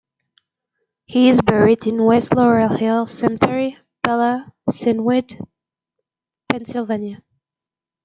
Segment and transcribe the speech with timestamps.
[1.05, 5.39] He is buried in West Laurel Hill Cemetery, Bala Cynwyd,
[6.49, 7.21] Pennsylvania.